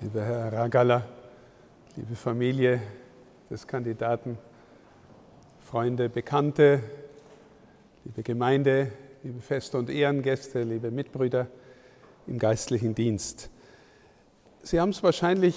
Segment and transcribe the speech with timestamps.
[0.00, 1.04] lieber Herr Ragala,
[1.96, 2.80] liebe Familie
[3.50, 4.38] des Kandidaten,
[5.60, 6.80] Freunde, Bekannte,
[8.04, 8.92] liebe Gemeinde,
[9.24, 11.48] liebe Feste und Ehrengäste, liebe Mitbrüder
[12.28, 13.50] im geistlichen Dienst.
[14.62, 15.56] Sie haben es wahrscheinlich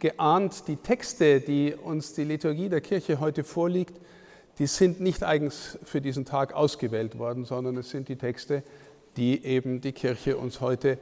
[0.00, 4.00] geahnt, die Texte, die uns die Liturgie der Kirche heute vorliegt,
[4.58, 8.64] die sind nicht eigens für diesen Tag ausgewählt worden, sondern es sind die Texte,
[9.16, 10.98] die eben die Kirche uns heute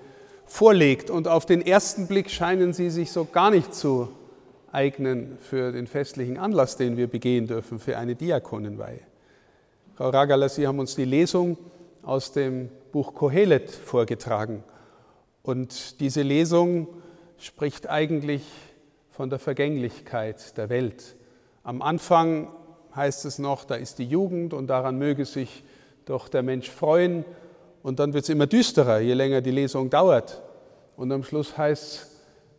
[0.51, 1.11] vorlegt.
[1.11, 4.09] Und auf den ersten Blick scheinen sie sich so gar nicht zu
[4.73, 9.01] eignen für den festlichen Anlass, den wir begehen dürfen, für eine Diakonenweihe.
[9.95, 11.57] Frau Ragala, Sie haben uns die Lesung
[12.03, 14.65] aus dem Buch Kohelet vorgetragen.
[15.43, 16.89] Und diese Lesung
[17.39, 18.43] spricht eigentlich
[19.11, 21.17] von der Vergänglichkeit der Welt.
[21.63, 22.49] Am Anfang
[22.95, 25.63] heißt es noch, da ist die Jugend und daran möge sich
[26.07, 27.25] doch der Mensch freuen.
[27.83, 30.43] Und dann wird es immer düsterer, je länger die Lesung dauert.
[31.01, 32.07] Und am Schluss heißt es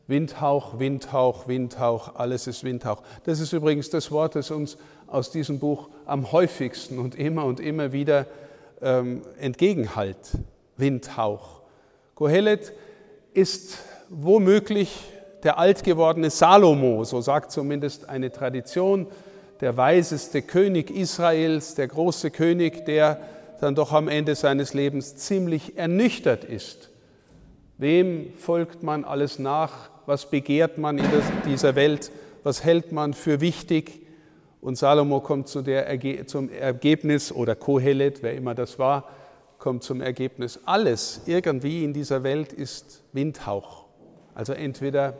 [0.07, 3.03] Windhauch, Windhauch, Windhauch, alles ist Windhauch.
[3.23, 7.59] Das ist übrigens das Wort, das uns aus diesem Buch am häufigsten und immer und
[7.59, 8.25] immer wieder
[8.81, 10.17] ähm, entgegenhallt.
[10.75, 11.61] Windhauch.
[12.15, 12.73] Kohelet
[13.35, 13.77] ist
[14.09, 14.91] womöglich
[15.43, 19.05] der alt gewordene Salomo, so sagt zumindest eine Tradition,
[19.59, 23.21] der weiseste König Israels, der große König, der
[23.59, 26.90] dann doch am Ende seines Lebens ziemlich ernüchtert ist.
[27.81, 29.89] Wem folgt man alles nach?
[30.05, 31.05] Was begehrt man in
[31.47, 32.11] dieser Welt?
[32.43, 34.05] Was hält man für wichtig?
[34.61, 35.87] Und Salomo kommt zu der,
[36.27, 39.09] zum Ergebnis, oder Kohelet, wer immer das war,
[39.57, 43.85] kommt zum Ergebnis, alles irgendwie in dieser Welt ist Windhauch.
[44.35, 45.17] Also entweder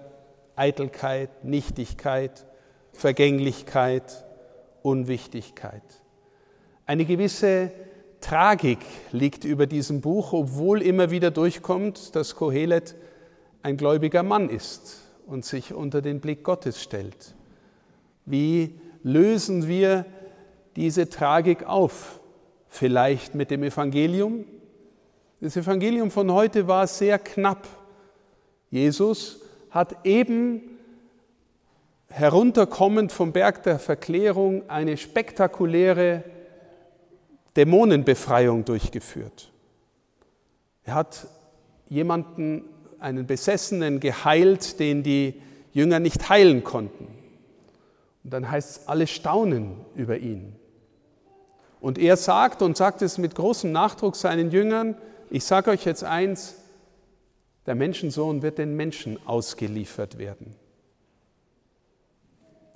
[0.55, 2.45] Eitelkeit, Nichtigkeit,
[2.93, 4.23] Vergänglichkeit,
[4.83, 5.81] Unwichtigkeit.
[6.85, 7.71] Eine gewisse
[8.21, 8.79] Tragik
[9.11, 12.95] liegt über diesem Buch, obwohl immer wieder durchkommt, dass Kohelet
[13.63, 17.35] ein gläubiger Mann ist und sich unter den Blick Gottes stellt.
[18.25, 20.05] Wie lösen wir
[20.75, 22.19] diese Tragik auf?
[22.67, 24.45] Vielleicht mit dem Evangelium?
[25.41, 27.67] Das Evangelium von heute war sehr knapp.
[28.69, 29.41] Jesus
[29.71, 30.61] hat eben
[32.07, 36.23] herunterkommend vom Berg der Verklärung eine spektakuläre
[37.55, 39.51] Dämonenbefreiung durchgeführt.
[40.83, 41.27] Er hat
[41.89, 42.63] jemanden,
[42.99, 45.41] einen Besessenen geheilt, den die
[45.73, 47.07] Jünger nicht heilen konnten.
[48.23, 50.55] Und dann heißt es, alle staunen über ihn.
[51.79, 54.95] Und er sagt und sagt es mit großem Nachdruck seinen Jüngern,
[55.31, 56.55] ich sage euch jetzt eins,
[57.65, 60.55] der Menschensohn wird den Menschen ausgeliefert werden.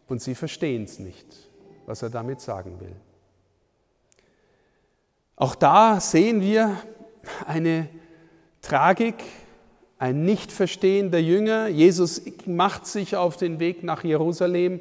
[0.08, 1.26] Und sie verstehen es nicht,
[1.86, 2.96] was er damit sagen will.
[5.38, 6.78] Auch da sehen wir
[7.46, 7.90] eine
[8.62, 9.16] Tragik,
[9.98, 11.68] ein Nichtverstehen der Jünger.
[11.68, 14.80] Jesus macht sich auf den Weg nach Jerusalem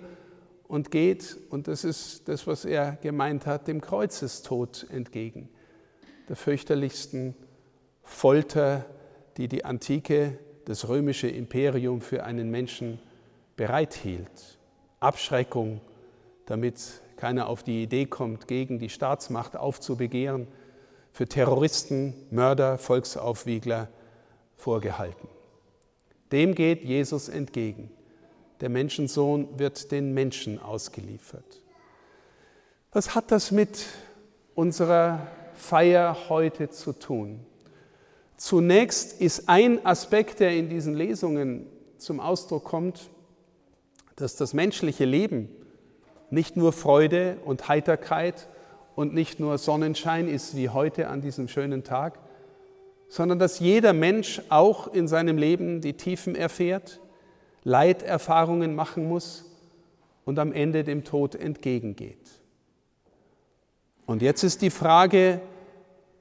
[0.69, 5.49] und geht, und das ist das, was er gemeint hat, dem Kreuzestod entgegen,
[6.29, 7.35] der fürchterlichsten
[8.05, 8.85] Folter,
[9.37, 13.01] die die Antike, das römische Imperium für einen Menschen
[13.57, 14.59] bereithielt.
[15.01, 15.81] Abschreckung,
[16.47, 20.47] damit keiner auf die Idee kommt, gegen die Staatsmacht aufzubegehren,
[21.11, 23.89] für Terroristen, Mörder, Volksaufwiegler
[24.57, 25.27] vorgehalten.
[26.33, 27.91] Dem geht Jesus entgegen.
[28.61, 31.63] Der Menschensohn wird den Menschen ausgeliefert.
[32.93, 33.87] Was hat das mit
[34.55, 37.41] unserer Feier heute zu tun?
[38.37, 43.09] Zunächst ist ein Aspekt, der in diesen Lesungen zum Ausdruck kommt,
[44.15, 45.49] dass das menschliche Leben
[46.35, 48.49] nicht nur Freude und Heiterkeit
[48.95, 52.19] und nicht nur Sonnenschein ist wie heute an diesem schönen Tag,
[53.09, 57.01] sondern dass jeder Mensch auch in seinem Leben die Tiefen erfährt,
[57.63, 59.45] Leiterfahrungen machen muss
[60.25, 62.19] und am Ende dem Tod entgegengeht.
[64.07, 65.41] Und jetzt ist die Frage,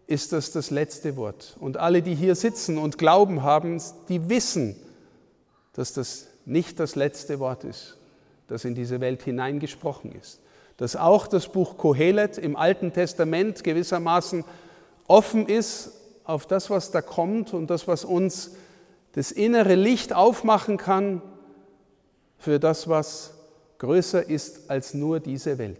[0.07, 1.57] ist das das letzte Wort?
[1.59, 4.75] Und alle, die hier sitzen und Glauben haben, die wissen,
[5.73, 7.97] dass das nicht das letzte Wort ist,
[8.47, 10.41] das in diese Welt hineingesprochen ist.
[10.77, 14.43] Dass auch das Buch Kohelet im Alten Testament gewissermaßen
[15.07, 15.91] offen ist
[16.23, 18.51] auf das, was da kommt und das, was uns
[19.13, 21.21] das innere Licht aufmachen kann
[22.37, 23.33] für das, was
[23.77, 25.79] größer ist als nur diese Welt.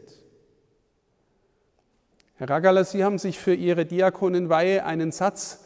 [2.36, 5.64] Herr Ragala, Sie haben sich für Ihre Diakonenweihe einen Satz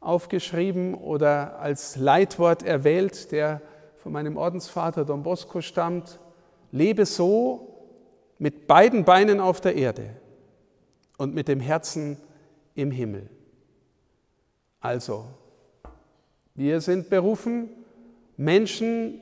[0.00, 3.60] aufgeschrieben oder als Leitwort erwählt, der
[3.98, 6.18] von meinem Ordensvater Don Bosco stammt,
[6.72, 7.84] lebe so
[8.38, 10.10] mit beiden Beinen auf der Erde
[11.18, 12.16] und mit dem Herzen
[12.74, 13.28] im Himmel.
[14.80, 15.26] Also,
[16.54, 17.68] wir sind berufen,
[18.36, 19.20] Menschen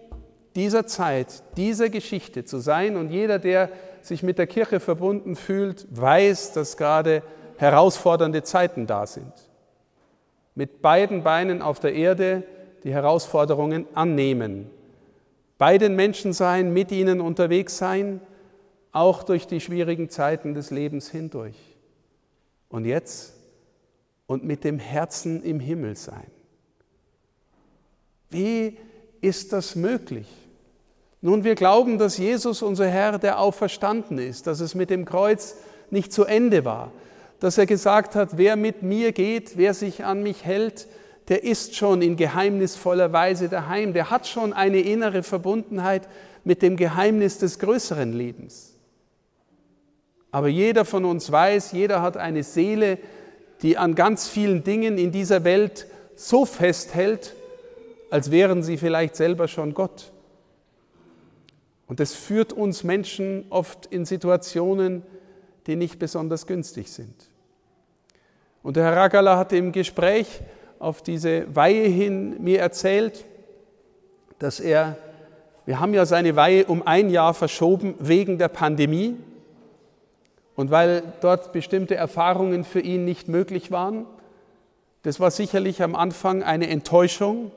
[0.54, 2.96] dieser Zeit, dieser Geschichte zu sein.
[2.96, 3.70] Und jeder, der
[4.02, 7.22] sich mit der Kirche verbunden fühlt, weiß, dass gerade
[7.56, 9.32] herausfordernde Zeiten da sind.
[10.54, 12.44] Mit beiden Beinen auf der Erde
[12.84, 14.70] die Herausforderungen annehmen.
[15.58, 18.20] Bei den Menschen sein, mit ihnen unterwegs sein,
[18.92, 21.56] auch durch die schwierigen Zeiten des Lebens hindurch.
[22.68, 23.34] Und jetzt
[24.26, 26.30] und mit dem Herzen im Himmel sein.
[28.30, 28.76] Wie
[29.20, 30.28] ist das möglich?
[31.20, 35.56] Nun, wir glauben, dass Jesus, unser Herr, der auferstanden ist, dass es mit dem Kreuz
[35.90, 36.92] nicht zu Ende war,
[37.40, 40.86] dass er gesagt hat, wer mit mir geht, wer sich an mich hält,
[41.28, 46.08] der ist schon in geheimnisvoller Weise daheim, der hat schon eine innere Verbundenheit
[46.44, 48.74] mit dem Geheimnis des größeren Lebens.
[50.30, 52.98] Aber jeder von uns weiß, jeder hat eine Seele,
[53.62, 55.86] die an ganz vielen Dingen in dieser Welt
[56.16, 57.34] so festhält,
[58.10, 60.12] als wären sie vielleicht selber schon Gott.
[61.86, 65.02] Und das führt uns Menschen oft in Situationen,
[65.66, 67.14] die nicht besonders günstig sind.
[68.62, 70.40] Und der Herr Ragala hat im Gespräch
[70.78, 73.24] auf diese Weihe hin mir erzählt,
[74.38, 74.96] dass er,
[75.66, 79.16] wir haben ja seine Weihe um ein Jahr verschoben wegen der Pandemie
[80.54, 84.06] und weil dort bestimmte Erfahrungen für ihn nicht möglich waren.
[85.02, 87.50] Das war sicherlich am Anfang eine Enttäuschung,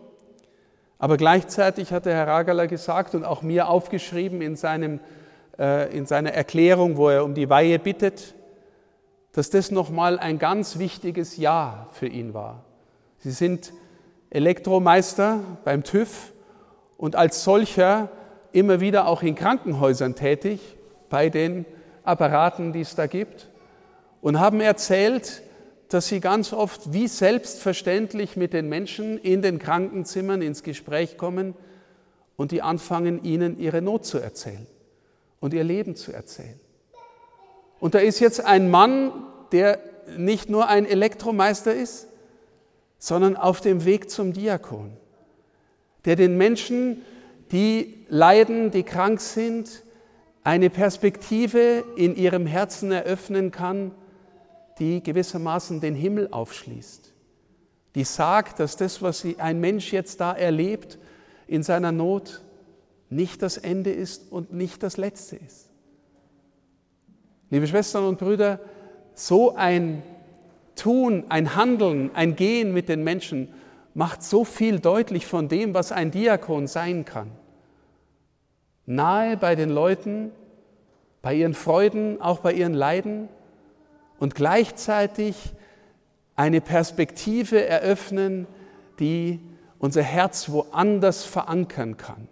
[0.98, 5.00] aber gleichzeitig hat der Herr Ragala gesagt und auch mir aufgeschrieben in, seinem,
[5.58, 8.36] äh, in seiner Erklärung, wo er um die Weihe bittet,
[9.32, 12.64] dass das nochmal ein ganz wichtiges Jahr für ihn war.
[13.24, 13.72] Sie sind
[14.32, 16.34] Elektromeister beim TÜV
[16.98, 18.10] und als solcher
[18.52, 20.60] immer wieder auch in Krankenhäusern tätig,
[21.10, 21.66] bei den
[22.04, 23.50] Apparaten, die es da gibt,
[24.22, 25.44] und haben erzählt,
[25.90, 31.54] dass sie ganz oft wie selbstverständlich mit den Menschen in den Krankenzimmern ins Gespräch kommen
[32.38, 34.66] und die anfangen, ihnen ihre Not zu erzählen
[35.40, 36.60] und ihr Leben zu erzählen.
[37.80, 39.12] Und da ist jetzt ein Mann,
[39.52, 39.80] der
[40.18, 42.08] nicht nur ein Elektromeister ist,
[43.02, 44.92] sondern auf dem Weg zum Diakon,
[46.06, 47.02] der den Menschen,
[47.52, 49.82] die leiden, die krank sind,
[50.44, 53.92] eine Perspektive in ihrem Herzen eröffnen kann,
[54.78, 57.12] die gewissermaßen den Himmel aufschließt,
[57.96, 61.00] die sagt, dass das, was ein Mensch jetzt da erlebt
[61.48, 62.42] in seiner Not,
[63.10, 65.72] nicht das Ende ist und nicht das Letzte ist.
[67.50, 68.60] Liebe Schwestern und Brüder,
[69.16, 70.04] so ein
[70.82, 73.50] Tun, ein Handeln, ein Gehen mit den Menschen
[73.94, 77.30] macht so viel deutlich von dem, was ein Diakon sein kann.
[78.88, 80.32] Nahe bei den Leuten,
[81.22, 83.30] bei ihren Freuden, auch bei ihren Leiden
[84.18, 85.54] und gleichzeitig
[86.36, 88.48] eine Perspektive eröffnen,
[88.98, 89.40] die
[89.78, 92.28] unser Herz woanders verankern kann.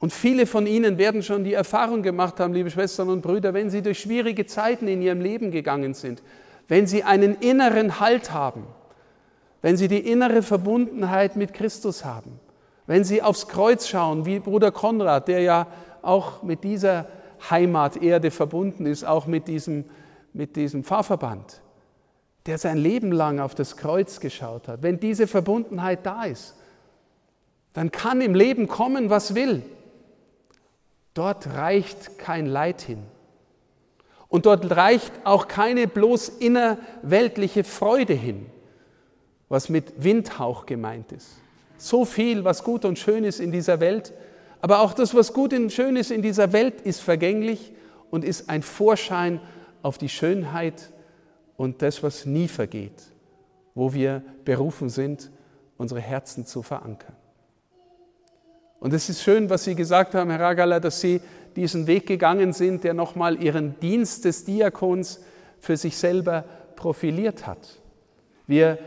[0.00, 3.68] Und viele von Ihnen werden schon die Erfahrung gemacht haben, liebe Schwestern und Brüder, wenn
[3.68, 6.22] Sie durch schwierige Zeiten in Ihrem Leben gegangen sind,
[6.68, 8.64] wenn Sie einen inneren Halt haben,
[9.60, 12.40] wenn Sie die innere Verbundenheit mit Christus haben,
[12.86, 15.66] wenn Sie aufs Kreuz schauen, wie Bruder Konrad, der ja
[16.00, 17.06] auch mit dieser
[17.50, 19.84] Heimaterde verbunden ist, auch mit diesem,
[20.32, 21.60] mit diesem Pfarrverband,
[22.46, 26.54] der sein Leben lang auf das Kreuz geschaut hat, wenn diese Verbundenheit da ist,
[27.74, 29.62] dann kann im Leben kommen, was will.
[31.14, 33.02] Dort reicht kein Leid hin.
[34.28, 38.46] Und dort reicht auch keine bloß innerweltliche Freude hin,
[39.48, 41.40] was mit Windhauch gemeint ist.
[41.76, 44.12] So viel, was gut und schön ist in dieser Welt,
[44.60, 47.72] aber auch das, was gut und schön ist in dieser Welt, ist vergänglich
[48.10, 49.40] und ist ein Vorschein
[49.82, 50.90] auf die Schönheit
[51.56, 53.02] und das, was nie vergeht,
[53.74, 55.30] wo wir berufen sind,
[55.76, 57.16] unsere Herzen zu verankern.
[58.80, 61.20] Und es ist schön, was Sie gesagt haben, Herr Ragala, dass Sie
[61.54, 65.20] diesen Weg gegangen sind, der nochmal Ihren Dienst des Diakons
[65.58, 66.44] für sich selber
[66.76, 67.80] profiliert hat.
[68.46, 68.78] Wir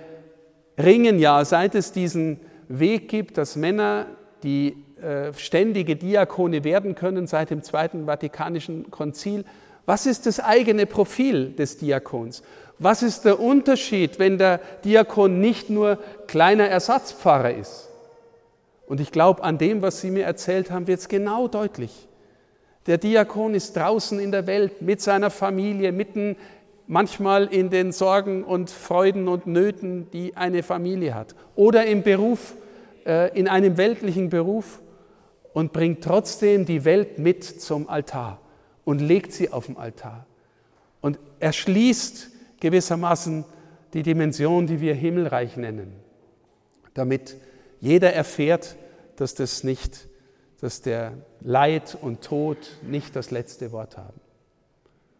[0.77, 4.07] ringen ja, seit es diesen Weg gibt, dass Männer,
[4.41, 9.45] die äh, ständige Diakone werden können seit dem Zweiten Vatikanischen Konzil.
[9.85, 12.41] Was ist das eigene Profil des Diakons?
[12.79, 17.89] Was ist der Unterschied, wenn der Diakon nicht nur kleiner Ersatzpfarrer ist?
[18.86, 22.08] Und ich glaube, an dem, was Sie mir erzählt haben, wird es genau deutlich.
[22.86, 26.36] Der Diakon ist draußen in der Welt mit seiner Familie, mitten
[26.88, 31.34] manchmal in den Sorgen und Freuden und Nöten, die eine Familie hat.
[31.56, 32.56] Oder im Beruf,
[33.06, 34.82] äh, in einem weltlichen Beruf
[35.54, 38.40] und bringt trotzdem die Welt mit zum Altar
[38.84, 40.25] und legt sie auf den Altar
[41.00, 43.46] und erschließt gewissermaßen
[43.94, 45.94] die Dimension, die wir Himmelreich nennen,
[46.94, 47.38] damit
[47.84, 48.78] jeder erfährt,
[49.18, 50.08] dass das nicht,
[50.62, 51.12] dass der
[51.42, 54.22] Leid und Tod nicht das letzte Wort haben.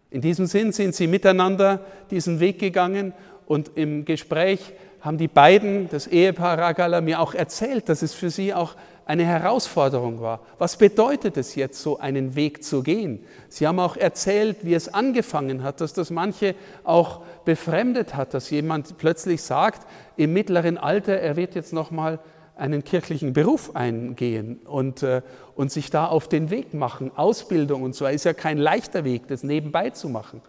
[0.10, 3.12] In diesem Sinn sind sie miteinander diesen Weg gegangen
[3.48, 8.30] und im Gespräch haben die beiden, das Ehepaar Ragala, mir auch erzählt, dass es für
[8.30, 10.40] sie auch eine Herausforderung war.
[10.58, 13.26] Was bedeutet es jetzt, so einen Weg zu gehen?
[13.50, 16.56] Sie haben auch erzählt, wie es angefangen hat, dass das manche
[16.86, 22.20] auch befremdet hat, dass jemand plötzlich sagt, im mittleren Alter, er wird jetzt nochmal
[22.56, 25.22] einen kirchlichen Beruf eingehen und, äh,
[25.56, 27.12] und sich da auf den Weg machen.
[27.16, 30.42] Ausbildung und so ist ja kein leichter Weg, das nebenbei zu machen.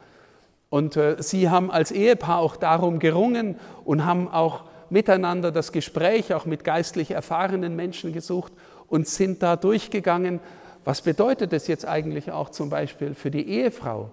[0.68, 6.34] Und äh, sie haben als Ehepaar auch darum gerungen und haben auch miteinander das Gespräch
[6.34, 8.52] auch mit geistlich erfahrenen Menschen gesucht
[8.88, 10.40] und sind da durchgegangen.
[10.84, 14.11] Was bedeutet das jetzt eigentlich auch zum Beispiel für die Ehefrau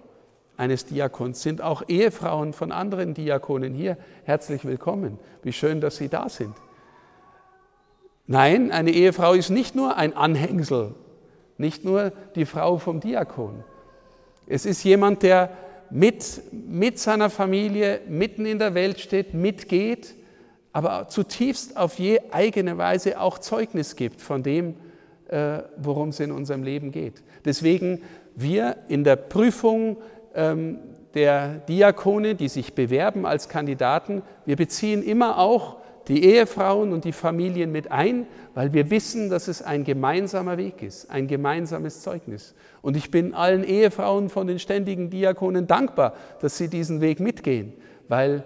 [0.56, 1.42] eines Diakons?
[1.42, 5.18] Sind auch Ehefrauen von anderen Diakonen hier herzlich willkommen?
[5.42, 6.54] Wie schön, dass Sie da sind.
[8.32, 10.94] Nein, eine Ehefrau ist nicht nur ein Anhängsel,
[11.58, 13.62] nicht nur die Frau vom Diakon.
[14.46, 15.50] Es ist jemand, der
[15.90, 20.14] mit, mit seiner Familie mitten in der Welt steht, mitgeht,
[20.72, 24.76] aber zutiefst auf je eigene Weise auch Zeugnis gibt von dem,
[25.28, 27.22] äh, worum es in unserem Leben geht.
[27.44, 28.00] Deswegen
[28.34, 29.98] wir in der Prüfung
[30.34, 30.78] ähm,
[31.12, 37.12] der Diakone, die sich bewerben als Kandidaten, wir beziehen immer auch die Ehefrauen und die
[37.12, 42.54] Familien mit ein, weil wir wissen, dass es ein gemeinsamer Weg ist, ein gemeinsames Zeugnis.
[42.80, 47.72] Und ich bin allen Ehefrauen von den ständigen Diakonen dankbar, dass sie diesen Weg mitgehen,
[48.08, 48.42] weil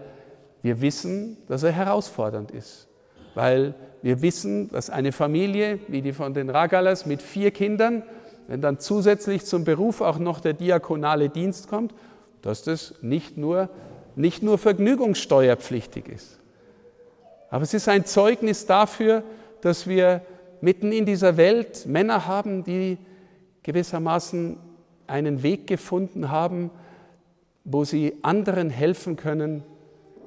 [0.63, 2.89] wir wissen, dass er herausfordernd ist.
[3.35, 8.03] Weil wir wissen, dass eine Familie wie die von den Ragalas mit vier Kindern,
[8.49, 11.95] wenn dann zusätzlich zum Beruf auch noch der diakonale Dienst kommt,
[12.43, 13.69] dass das nicht nur,
[14.15, 16.39] nicht nur vergnügungssteuerpflichtig ist.
[17.51, 19.23] Aber es ist ein Zeugnis dafür,
[19.61, 20.23] dass wir
[20.61, 22.99] mitten in dieser Welt Männer haben, die
[23.63, 24.57] gewissermaßen
[25.07, 26.71] einen Weg gefunden haben,
[27.65, 29.63] wo sie anderen helfen können,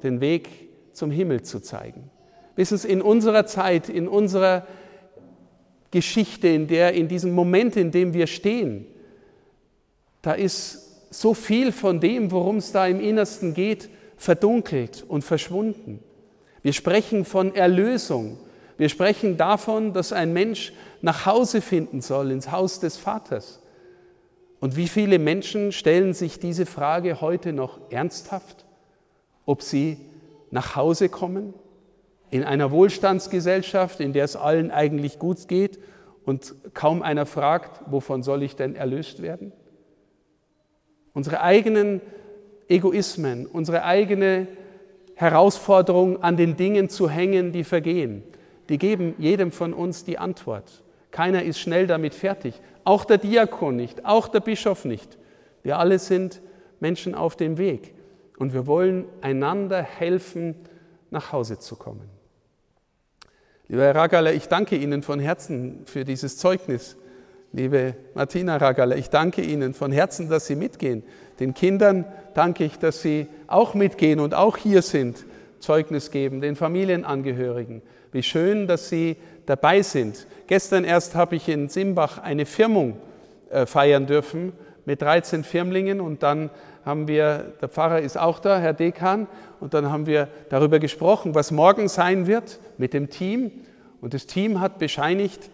[0.04, 0.50] den Weg
[0.94, 2.10] zum Himmel zu zeigen.
[2.56, 4.68] Wissen Sie, in unserer Zeit, in unserer
[5.92, 8.86] Geschichte, in der, in diesem Moment, in dem wir stehen,
[10.22, 16.04] da ist so viel von dem, worum es da im Innersten geht, verdunkelt und verschwunden.
[16.62, 18.38] Wir sprechen von Erlösung.
[18.78, 23.62] Wir sprechen davon, dass ein Mensch nach Hause finden soll, ins Haus des Vaters.
[24.60, 28.66] Und wie viele Menschen stellen sich diese Frage heute noch ernsthaft,
[29.46, 29.98] ob sie
[30.52, 31.54] nach Hause kommen,
[32.32, 35.80] in einer Wohlstandsgesellschaft, in der es allen eigentlich gut geht
[36.26, 39.52] und kaum einer fragt, wovon soll ich denn erlöst werden?
[41.14, 42.02] Unsere eigenen
[42.68, 44.48] Egoismen, unsere eigene
[45.20, 48.24] Herausforderung, an den Dingen zu hängen, die vergehen.
[48.70, 50.82] Die geben jedem von uns die Antwort.
[51.12, 52.62] Keiner ist schnell damit fertig.
[52.86, 55.18] Auch der Diakon nicht, auch der Bischof nicht.
[55.62, 56.42] Wir alle sind
[56.80, 57.94] Menschen auf dem Weg.
[58.38, 60.56] Und wir wollen einander helfen,
[61.10, 62.08] nach Hause zu kommen.
[63.68, 66.96] Lieber Herr Ragala, ich danke Ihnen von Herzen für dieses Zeugnis.
[67.52, 71.04] Liebe Martina Ragala, ich danke Ihnen von Herzen, dass Sie mitgehen.
[71.40, 75.26] Den Kindern danke ich, dass sie auch mitgehen und auch hier sind,
[75.60, 77.82] Zeugnis geben, den Familienangehörigen.
[78.12, 80.28] Wie schön, dass sie dabei sind.
[80.48, 82.98] Gestern erst habe ich in Simbach eine Firmung
[83.50, 84.54] äh, feiern dürfen
[84.86, 86.50] mit 13 Firmlingen und dann
[86.86, 89.28] haben wir, der Pfarrer ist auch da, Herr Dekan,
[89.60, 93.52] und dann haben wir darüber gesprochen, was morgen sein wird mit dem Team.
[94.02, 95.52] Und das Team hat bescheinigt,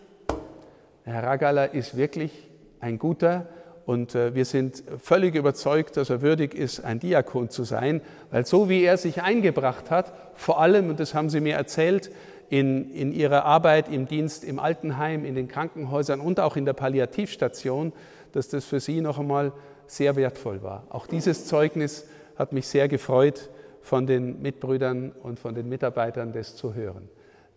[1.05, 2.31] Herr Ragala ist wirklich
[2.79, 3.47] ein guter
[3.85, 8.45] und äh, wir sind völlig überzeugt, dass er würdig ist, ein Diakon zu sein, weil
[8.45, 12.12] so wie er sich eingebracht hat, vor allem, und das haben Sie mir erzählt,
[12.50, 16.74] in, in Ihrer Arbeit im Dienst im Altenheim, in den Krankenhäusern und auch in der
[16.74, 17.93] Palliativstation,
[18.31, 19.51] dass das für Sie noch einmal
[19.85, 20.88] sehr wertvoll war.
[20.89, 23.50] Auch dieses Zeugnis hat mich sehr gefreut,
[23.81, 27.07] von den Mitbrüdern und von den Mitarbeitern das zu hören.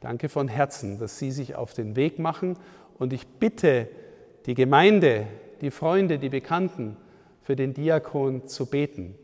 [0.01, 2.59] Danke von Herzen, dass Sie sich auf den Weg machen
[2.99, 3.89] und ich bitte
[4.47, 5.27] die Gemeinde,
[5.61, 6.97] die Freunde, die Bekannten
[7.43, 9.15] für den Diakon zu beten.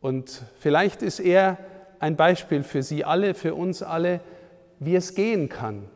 [0.00, 1.58] Und vielleicht ist er
[1.98, 4.20] ein Beispiel für Sie alle, für uns alle,
[4.78, 5.88] wie es gehen kann,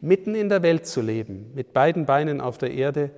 [0.00, 3.10] mitten in der Welt zu leben, mit beiden Beinen auf der Erde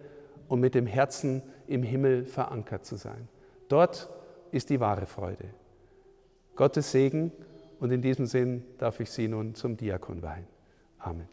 [0.49, 3.29] und mit dem Herzen im Himmel verankert zu sein.
[3.69, 4.09] Dort
[4.51, 5.45] ist die wahre Freude.
[6.57, 7.33] Gottes Segen
[7.81, 10.47] und in diesem Sinn darf ich Sie nun zum Diakon weihen.
[10.99, 11.29] Amen.